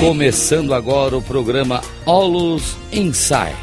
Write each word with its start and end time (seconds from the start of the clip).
Começando 0.00 0.72
agora 0.72 1.14
o 1.14 1.20
programa 1.20 1.82
Olus 2.06 2.74
Insight, 2.90 3.54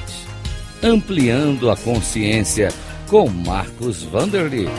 ampliando 0.84 1.68
a 1.68 1.76
consciência 1.76 2.70
com 3.10 3.28
Marcos 3.28 4.04
Vanderlit. 4.04 4.70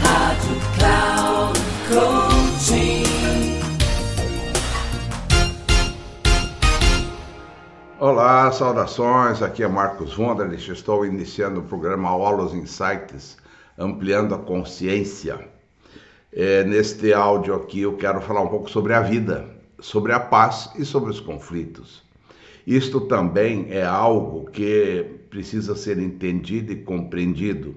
Rádio 0.00 0.56
Cloud 0.78 1.60
Coaching. 1.90 3.02
Olá, 8.00 8.50
saudações. 8.50 9.42
Aqui 9.42 9.62
é 9.62 9.68
Marcos 9.68 10.14
Vanderlit. 10.14 10.72
Estou 10.72 11.04
iniciando 11.04 11.60
o 11.60 11.64
programa 11.64 12.16
Olus 12.16 12.54
Insights, 12.54 13.36
ampliando 13.78 14.34
a 14.34 14.38
consciência. 14.38 15.38
É, 16.32 16.64
neste 16.64 17.12
áudio 17.12 17.54
aqui 17.54 17.82
eu 17.82 17.94
quero 17.98 18.22
falar 18.22 18.40
um 18.40 18.48
pouco 18.48 18.70
sobre 18.70 18.94
a 18.94 19.02
vida 19.02 19.51
sobre 19.82 20.12
a 20.12 20.20
paz 20.20 20.70
e 20.78 20.84
sobre 20.84 21.10
os 21.10 21.18
conflitos. 21.18 22.04
Isto 22.64 23.00
também 23.00 23.66
é 23.68 23.84
algo 23.84 24.48
que 24.48 25.04
precisa 25.28 25.74
ser 25.74 25.98
entendido 25.98 26.72
e 26.72 26.76
compreendido. 26.76 27.74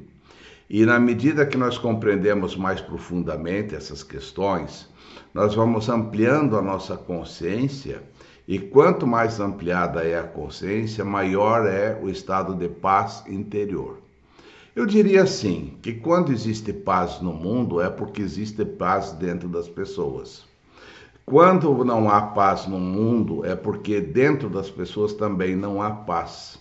E 0.69 0.85
na 0.85 0.99
medida 0.99 1.45
que 1.47 1.57
nós 1.57 1.79
compreendemos 1.79 2.55
mais 2.55 2.79
profundamente 2.79 3.73
essas 3.73 4.03
questões, 4.03 4.87
nós 5.33 5.55
vamos 5.55 5.89
ampliando 5.89 6.55
a 6.55 6.61
nossa 6.61 6.95
consciência, 6.95 8.03
e 8.47 8.59
quanto 8.59 9.07
mais 9.07 9.39
ampliada 9.39 10.03
é 10.03 10.19
a 10.19 10.23
consciência, 10.23 11.03
maior 11.03 11.65
é 11.65 11.99
o 11.99 12.07
estado 12.07 12.53
de 12.53 12.69
paz 12.69 13.23
interior. 13.27 13.99
Eu 14.75 14.85
diria 14.85 15.23
assim, 15.23 15.77
que 15.81 15.93
quando 15.93 16.31
existe 16.31 16.71
paz 16.71 17.19
no 17.19 17.33
mundo 17.33 17.81
é 17.81 17.89
porque 17.89 18.21
existe 18.21 18.63
paz 18.63 19.13
dentro 19.13 19.49
das 19.49 19.67
pessoas. 19.67 20.45
Quando 21.25 21.83
não 21.83 22.07
há 22.07 22.21
paz 22.21 22.67
no 22.67 22.77
mundo, 22.77 23.43
é 23.43 23.55
porque 23.55 23.99
dentro 23.99 24.47
das 24.47 24.69
pessoas 24.69 25.11
também 25.11 25.55
não 25.55 25.81
há 25.81 25.89
paz. 25.89 26.59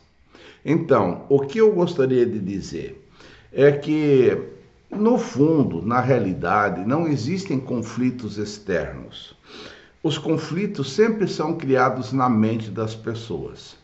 Então, 0.65 1.27
o 1.29 1.41
que 1.41 1.59
eu 1.59 1.71
gostaria 1.75 2.25
de 2.25 2.39
dizer 2.39 3.07
é 3.53 3.71
que, 3.73 4.43
no 4.91 5.19
fundo, 5.19 5.83
na 5.83 6.01
realidade, 6.01 6.83
não 6.83 7.07
existem 7.07 7.61
conflitos 7.61 8.39
externos. 8.39 9.37
Os 10.03 10.17
conflitos 10.17 10.95
sempre 10.95 11.29
são 11.29 11.59
criados 11.59 12.11
na 12.11 12.31
mente 12.31 12.71
das 12.71 12.95
pessoas. 12.95 13.77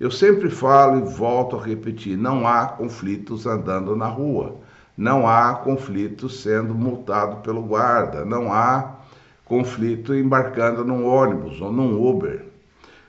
Eu 0.00 0.10
sempre 0.10 0.48
falo 0.48 0.98
e 0.98 1.14
volto 1.14 1.56
a 1.56 1.62
repetir: 1.62 2.16
não 2.16 2.46
há 2.46 2.68
conflitos 2.68 3.44
andando 3.44 3.94
na 3.94 4.06
rua, 4.06 4.56
não 4.96 5.28
há 5.28 5.56
conflitos 5.56 6.40
sendo 6.40 6.74
multado 6.74 7.42
pelo 7.42 7.60
guarda, 7.60 8.24
não 8.24 8.50
há 8.50 9.01
conflito 9.44 10.14
embarcando 10.14 10.84
num 10.84 11.06
ônibus 11.06 11.60
ou 11.60 11.72
num 11.72 12.02
Uber. 12.02 12.44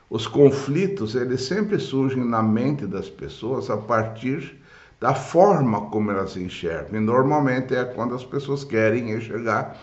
Os 0.10 0.28
conflitos, 0.28 1.16
eles 1.16 1.42
sempre 1.42 1.80
surgem 1.80 2.24
na 2.24 2.44
mente 2.44 2.86
das 2.86 3.10
pessoas 3.10 3.70
a 3.70 3.78
partir 3.78 4.60
da 5.00 5.14
forma 5.14 5.90
como 5.90 6.12
elas 6.12 6.38
enxergam. 6.38 7.02
E 7.02 7.04
normalmente 7.04 7.76
é 7.76 7.84
quando 7.84 8.14
as 8.14 8.24
pessoas 8.24 8.64
querem 8.64 9.12
enxergar 9.12 9.78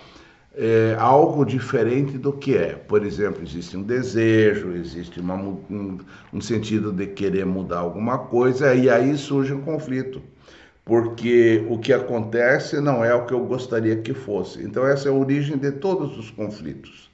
é, 0.54 0.96
algo 0.98 1.44
diferente 1.44 2.16
do 2.16 2.32
que 2.32 2.56
é. 2.56 2.74
Por 2.74 3.04
exemplo, 3.04 3.42
existe 3.42 3.76
um 3.76 3.82
desejo, 3.82 4.72
existe 4.72 5.20
uma, 5.20 5.34
um, 5.34 5.98
um 6.32 6.40
sentido 6.40 6.92
de 6.92 7.06
querer 7.06 7.44
mudar 7.44 7.80
alguma 7.80 8.18
coisa, 8.18 8.74
e 8.74 8.88
aí 8.88 9.16
surge 9.16 9.52
um 9.52 9.62
conflito 9.62 10.22
porque 10.90 11.64
o 11.70 11.78
que 11.78 11.92
acontece 11.92 12.80
não 12.80 13.04
é 13.04 13.14
o 13.14 13.24
que 13.24 13.32
eu 13.32 13.46
gostaria 13.46 13.98
que 13.98 14.12
fosse. 14.12 14.60
Então, 14.60 14.84
essa 14.84 15.08
é 15.08 15.12
a 15.12 15.14
origem 15.14 15.56
de 15.56 15.70
todos 15.70 16.18
os 16.18 16.32
conflitos. 16.32 17.08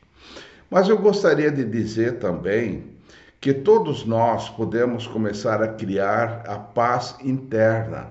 Mas 0.70 0.88
eu 0.88 0.96
gostaria 0.96 1.50
de 1.50 1.62
dizer 1.62 2.14
também 2.14 2.84
que 3.38 3.52
todos 3.52 4.06
nós 4.06 4.48
podemos 4.48 5.06
começar 5.06 5.62
a 5.62 5.68
criar 5.68 6.42
a 6.46 6.58
paz 6.58 7.16
interna, 7.22 8.08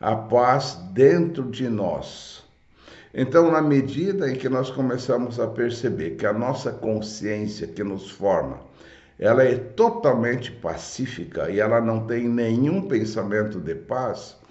a 0.00 0.16
paz 0.16 0.80
dentro 0.90 1.44
de 1.44 1.68
nós. 1.68 2.42
Então, 3.14 3.52
na 3.52 3.62
medida 3.62 4.28
em 4.28 4.34
que 4.34 4.48
nós 4.48 4.68
começamos 4.68 5.38
a 5.38 5.46
perceber 5.46 6.16
que 6.16 6.26
a 6.26 6.32
nossa 6.32 6.72
consciência 6.72 7.68
que 7.68 7.84
nos 7.84 8.10
forma, 8.10 8.58
ela 9.16 9.44
é 9.44 9.54
totalmente 9.54 10.50
pacífica 10.50 11.48
e 11.50 11.60
ela 11.60 11.80
não 11.80 12.04
tem 12.04 12.28
nenhum 12.28 12.88
pensamento 12.88 13.60
de 13.60 13.76
paz, 13.76 14.42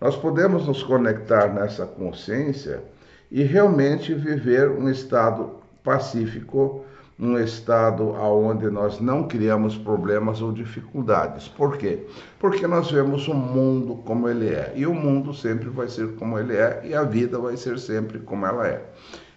nós 0.00 0.16
podemos 0.16 0.66
nos 0.66 0.82
conectar 0.82 1.48
nessa 1.52 1.84
consciência 1.84 2.82
e 3.30 3.42
realmente 3.42 4.14
viver 4.14 4.70
um 4.70 4.88
estado 4.88 5.60
pacífico, 5.84 6.84
um 7.18 7.38
estado 7.38 8.08
onde 8.12 8.70
nós 8.70 8.98
não 8.98 9.28
criamos 9.28 9.76
problemas 9.76 10.40
ou 10.40 10.52
dificuldades. 10.52 11.48
Por 11.48 11.76
quê? 11.76 12.06
Porque 12.38 12.66
nós 12.66 12.90
vemos 12.90 13.28
o 13.28 13.34
mundo 13.34 13.96
como 14.06 14.26
ele 14.26 14.48
é, 14.48 14.72
e 14.74 14.86
o 14.86 14.94
mundo 14.94 15.34
sempre 15.34 15.68
vai 15.68 15.88
ser 15.88 16.14
como 16.14 16.38
ele 16.38 16.56
é, 16.56 16.80
e 16.84 16.94
a 16.94 17.02
vida 17.02 17.38
vai 17.38 17.58
ser 17.58 17.78
sempre 17.78 18.20
como 18.20 18.46
ela 18.46 18.66
é. 18.66 18.82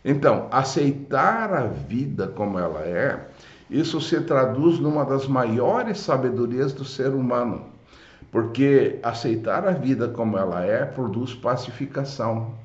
Então, 0.05 0.47
aceitar 0.49 1.53
a 1.53 1.65
vida 1.65 2.27
como 2.27 2.57
ela 2.57 2.81
é, 2.81 3.27
isso 3.69 3.99
se 3.99 4.21
traduz 4.21 4.79
numa 4.79 5.03
das 5.03 5.27
maiores 5.27 5.99
sabedorias 5.99 6.71
do 6.71 6.85
ser 6.85 7.09
humano 7.09 7.72
porque 8.33 8.97
aceitar 9.03 9.67
a 9.67 9.71
vida 9.71 10.07
como 10.07 10.39
ela 10.39 10.65
é 10.65 10.83
produz 10.83 11.35
pacificação. 11.35 12.55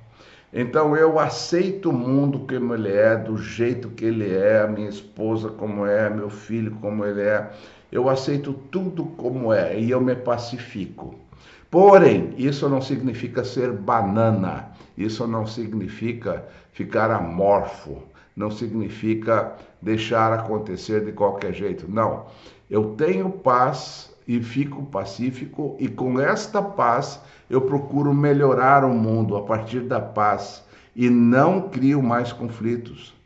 Então 0.51 0.97
eu 0.97 1.19
aceito 1.19 1.91
o 1.91 1.93
mundo 1.93 2.47
como 2.49 2.75
ele 2.75 2.91
é, 2.91 3.15
do 3.15 3.37
jeito 3.37 3.91
que 3.91 4.07
ele 4.07 4.35
é, 4.35 4.67
minha 4.67 4.89
esposa 4.89 5.51
como 5.51 5.85
é, 5.85 6.09
meu 6.09 6.31
filho 6.31 6.71
como 6.81 7.05
ele 7.05 7.21
é. 7.21 7.51
Eu 7.93 8.09
aceito 8.09 8.55
tudo 8.71 9.05
como 9.05 9.53
é 9.53 9.79
e 9.79 9.91
eu 9.91 10.01
me 10.01 10.17
pacifico. 10.17 11.15
Porém, 11.71 12.33
isso 12.39 12.67
não 12.67 12.81
significa 12.81 13.45
ser 13.45 13.71
banana, 13.71 14.71
isso 14.97 15.27
não 15.27 15.47
significa 15.47 16.47
ficar 16.73 17.11
amorfo, 17.11 18.03
não 18.35 18.51
significa 18.51 19.53
deixar 19.83 20.33
acontecer 20.33 21.05
de 21.05 21.13
qualquer 21.13 21.53
jeito. 21.53 21.85
Não. 21.87 22.25
Eu 22.71 22.95
tenho 22.97 23.29
paz 23.29 24.17
e 24.29 24.43
fico 24.43 24.85
pacífico, 24.85 25.75
e 25.81 25.89
com 25.89 26.21
esta 26.21 26.61
paz 26.61 27.19
eu 27.49 27.63
procuro 27.63 28.13
melhorar 28.13 28.85
o 28.85 28.91
mundo 28.91 29.35
a 29.39 29.43
partir 29.43 29.81
da 29.81 29.99
paz 29.99 30.63
e 30.95 31.09
não 31.09 31.71
crio 31.71 32.03
mais 32.03 32.31
conflitos. 32.31 33.17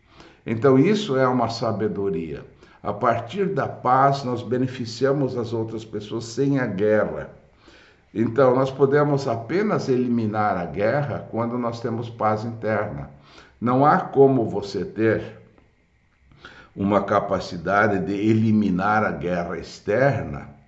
Então, 0.46 0.78
isso 0.78 1.16
é 1.16 1.26
uma 1.26 1.48
sabedoria. 1.48 2.44
A 2.80 2.92
partir 2.92 3.46
da 3.46 3.66
paz, 3.66 4.22
nós 4.22 4.42
beneficiamos 4.42 5.36
as 5.36 5.52
outras 5.52 5.84
pessoas 5.84 6.24
sem 6.24 6.60
a 6.60 6.66
guerra. 6.66 7.30
Então, 8.14 8.54
nós 8.54 8.70
podemos 8.70 9.26
apenas 9.26 9.88
eliminar 9.88 10.56
a 10.56 10.66
guerra 10.66 11.26
quando 11.30 11.58
nós 11.58 11.80
temos 11.80 12.08
paz 12.08 12.44
interna. 12.44 13.10
Não 13.60 13.84
há 13.84 13.98
como 13.98 14.48
você 14.48 14.84
ter 14.84 15.40
uma 16.76 17.02
capacidade 17.02 17.98
de 18.00 18.12
eliminar 18.12 19.04
a 19.04 19.10
guerra 19.10 19.58
externa 19.58 20.61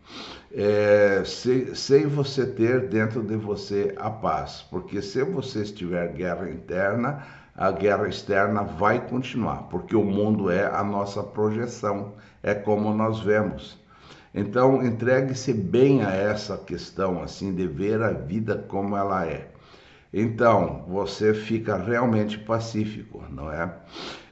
é, 0.52 1.22
sem, 1.24 1.74
sem 1.74 2.06
você 2.06 2.46
ter 2.46 2.88
dentro 2.88 3.22
de 3.22 3.36
você 3.36 3.94
a 3.96 4.10
paz, 4.10 4.64
porque 4.70 5.02
se 5.02 5.22
você 5.24 5.62
estiver 5.62 6.12
guerra 6.12 6.48
interna, 6.48 7.24
a 7.56 7.70
guerra 7.70 8.08
externa 8.08 8.62
vai 8.62 9.06
continuar, 9.06 9.64
porque 9.64 9.94
o 9.94 10.04
mundo 10.04 10.50
é 10.50 10.66
a 10.66 10.82
nossa 10.82 11.22
projeção, 11.22 12.14
é 12.42 12.54
como 12.54 12.92
nós 12.92 13.20
vemos. 13.20 13.82
Então, 14.34 14.84
entregue-se 14.84 15.52
bem 15.52 16.02
a 16.02 16.10
essa 16.10 16.56
questão, 16.56 17.22
assim, 17.22 17.54
de 17.54 17.68
ver 17.68 18.02
a 18.02 18.10
vida 18.10 18.64
como 18.68 18.96
ela 18.96 19.24
é. 19.24 19.48
Então, 20.12 20.84
você 20.88 21.32
fica 21.32 21.76
realmente 21.76 22.38
pacífico, 22.38 23.22
não 23.30 23.52
é? 23.52 23.72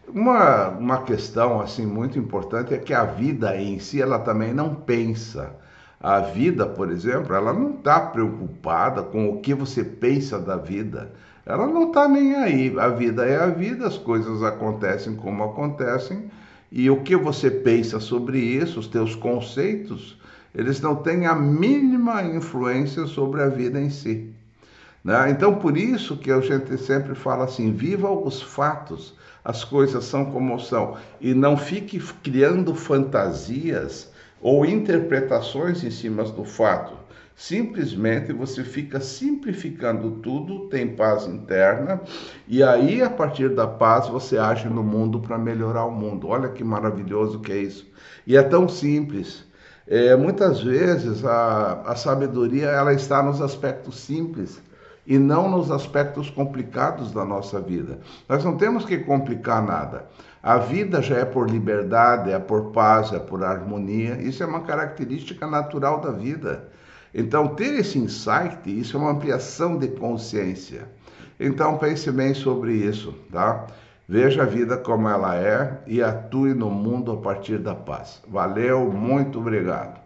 Uma, 0.09 0.69
uma 0.71 1.03
questão, 1.03 1.61
assim, 1.61 1.87
muito 1.87 2.19
importante 2.19 2.75
é 2.75 2.79
que 2.79 2.93
a 2.93 3.05
vida 3.05 3.57
em 3.57 3.79
si, 3.79 4.03
ela 4.03 4.19
também 4.19 4.53
não 4.53 4.75
pensa. 4.75 5.57
A 6.03 6.19
vida, 6.19 6.67
por 6.67 6.91
exemplo, 6.91 7.33
ela 7.33 7.53
não 7.53 7.75
está 7.75 8.01
preocupada 8.01 9.05
com 9.05 9.31
o 9.31 9.41
que 9.41 9.55
você 9.55 9.85
pensa 9.85 10.37
da 10.37 10.57
vida. 10.57 11.13
Ela 11.47 11.65
não 11.69 11.89
está 11.89 12.09
nem 12.09 12.35
aí. 12.35 12.77
A 12.77 12.89
vida 12.89 13.25
é 13.25 13.37
a 13.37 13.47
vida, 13.47 13.87
as 13.87 13.99
coisas 13.99 14.43
acontecem 14.43 15.15
como 15.15 15.45
acontecem. 15.45 16.29
E 16.73 16.91
o 16.91 17.03
que 17.03 17.15
você 17.15 17.53
pensa 17.53 18.01
sobre 18.01 18.39
isso, 18.39 18.81
os 18.81 18.89
teus 18.89 19.15
conceitos, 19.15 20.19
eles 20.53 20.81
não 20.81 20.97
têm 20.97 21.27
a 21.27 21.37
mínima 21.37 22.21
influência 22.25 23.07
sobre 23.07 23.41
a 23.41 23.49
vida 23.49 23.81
em 23.81 23.91
si. 23.91 24.29
Né? 25.05 25.31
Então, 25.31 25.55
por 25.55 25.77
isso 25.77 26.17
que 26.17 26.33
a 26.33 26.41
gente 26.41 26.79
sempre 26.79 27.15
fala 27.15 27.45
assim: 27.45 27.73
viva 27.73 28.11
os 28.11 28.43
fatos, 28.43 29.15
as 29.45 29.63
coisas 29.63 30.05
são 30.05 30.25
como 30.25 30.59
são, 30.59 30.97
e 31.21 31.33
não 31.33 31.57
fique 31.57 32.01
criando 32.25 32.75
fantasias 32.75 34.12
ou 34.43 34.67
interpretações 34.67 35.85
em 35.85 35.91
cima 35.91 36.25
do 36.25 36.45
fato. 36.45 37.01
Simplesmente 37.35 38.33
você 38.33 38.63
fica 38.63 39.01
simplificando 39.01 40.11
tudo, 40.23 40.69
tem 40.69 40.95
paz 40.95 41.27
interna, 41.27 42.01
e 42.47 42.63
aí 42.63 43.01
a 43.01 43.09
partir 43.09 43.49
da 43.55 43.67
paz 43.67 44.09
você 44.09 44.37
age 44.37 44.69
no 44.69 44.83
mundo 44.83 45.19
para 45.21 45.39
melhorar 45.39 45.87
o 45.87 45.91
mundo. 45.91 46.29
Olha 46.29 46.51
que 46.51 46.63
maravilhoso 46.63 47.41
que 47.41 47.53
é 47.53 47.57
isso. 47.57 47.91
E 48.27 48.37
é 48.37 48.43
tão 48.43 48.69
simples. 48.69 49.45
É, 49.87 50.15
muitas 50.15 50.61
vezes 50.61 51.25
a, 51.25 51.83
a 51.87 51.97
sabedoria 51.97 52.67
ela 52.67 52.93
está 52.93 53.23
nos 53.23 53.41
aspectos 53.41 53.99
simples 53.99 54.61
e 55.07 55.19
não 55.19 55.51
nos 55.51 55.71
aspectos 55.71 56.31
complicados 56.31 57.13
da 57.13 57.25
nossa 57.25 57.61
vida. 57.61 57.99
Nós 58.29 58.45
não 58.45 58.57
temos 58.57 58.85
que 58.85 58.99
complicar 58.99 59.63
nada. 59.63 60.07
A 60.43 60.59
vida 60.59 61.01
já 61.01 61.19
é 61.19 61.25
por 61.25 61.49
liberdade, 61.49 62.31
é 62.31 62.39
por 62.39 62.73
paz, 62.73 63.13
é 63.13 63.19
por 63.19 63.45
harmonia. 63.45 64.21
Isso 64.21 64.43
é 64.43 64.47
uma 64.47 64.63
característica 64.63 65.47
natural 65.47 66.01
da 66.01 66.11
vida. 66.11 66.69
Então, 67.15 67.49
ter 67.49 67.75
esse 67.75 67.99
insight, 67.99 68.59
isso 68.67 68.97
é 68.97 69.01
uma 69.01 69.11
ampliação 69.11 69.79
de 69.79 69.89
consciência. 69.89 70.89
Então, 71.39 71.79
pense 71.79 72.11
bem 72.11 72.35
sobre 72.35 72.73
isso, 72.73 73.15
tá? 73.31 73.67
Veja 74.09 74.43
a 74.43 74.47
vida 74.47 74.77
como 74.77 75.09
ela 75.09 75.37
é 75.37 75.81
e 75.87 76.03
atue 76.03 76.55
no 76.55 76.71
mundo 76.71 77.13
a 77.13 77.17
partir 77.17 77.59
da 77.59 77.75
paz. 77.75 78.21
Valeu, 78.29 78.91
muito 78.91 79.39
obrigado. 79.39 80.02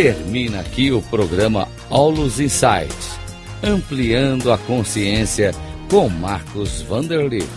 Termina 0.00 0.60
aqui 0.60 0.92
o 0.92 1.02
programa 1.02 1.66
Aulos 1.90 2.38
Insights, 2.38 3.18
ampliando 3.60 4.52
a 4.52 4.56
consciência 4.56 5.50
com 5.90 6.08
Marcos 6.08 6.82
Vanderlitt. 6.82 7.48